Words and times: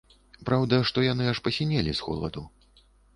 Праўда, 0.49 0.79
што 0.89 1.03
яны 1.07 1.27
аж 1.31 1.41
пасінелі 1.47 1.91
з 1.99 2.07
холаду. 2.07 2.45